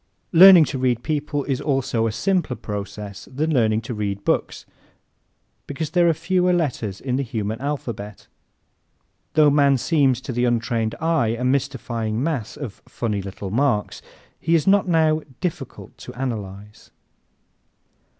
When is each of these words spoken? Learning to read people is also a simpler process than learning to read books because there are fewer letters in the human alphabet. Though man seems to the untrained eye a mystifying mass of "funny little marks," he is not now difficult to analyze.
Learning 0.31 0.65
to 0.65 0.79
read 0.79 1.03
people 1.03 1.43
is 1.43 1.61
also 1.61 2.07
a 2.07 2.11
simpler 2.11 2.55
process 2.55 3.25
than 3.31 3.53
learning 3.53 3.81
to 3.81 3.93
read 3.93 4.25
books 4.25 4.65
because 5.67 5.91
there 5.91 6.09
are 6.09 6.13
fewer 6.15 6.51
letters 6.51 6.99
in 6.99 7.17
the 7.17 7.21
human 7.21 7.61
alphabet. 7.61 8.25
Though 9.33 9.51
man 9.51 9.77
seems 9.77 10.19
to 10.21 10.33
the 10.33 10.45
untrained 10.45 10.95
eye 10.99 11.37
a 11.37 11.43
mystifying 11.43 12.23
mass 12.23 12.57
of 12.57 12.81
"funny 12.87 13.21
little 13.21 13.51
marks," 13.51 14.01
he 14.39 14.55
is 14.55 14.65
not 14.65 14.87
now 14.87 15.21
difficult 15.39 15.95
to 15.99 16.11
analyze. 16.15 16.89